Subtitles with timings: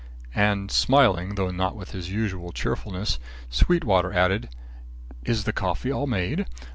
[0.33, 3.19] And smiling, though not with his usual cheerfulness,
[3.51, 4.49] Sweetwater added,
[5.25, 6.47] "Is the coffee all made?